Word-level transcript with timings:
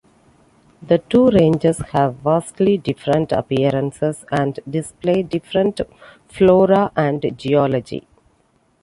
The 0.81 0.97
two 0.97 1.27
ranges 1.29 1.77
have 1.91 2.15
vastly 2.15 2.75
different 2.75 3.31
appearances 3.31 4.25
and 4.31 4.59
display 4.67 5.21
different 5.21 5.79
flora 6.27 6.91
and 6.95 7.23
geology. 7.37 8.07